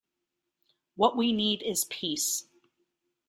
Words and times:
What 0.95 1.15
we 1.15 1.31
need 1.31 1.61
is 1.61 1.85
peace. 1.85 2.47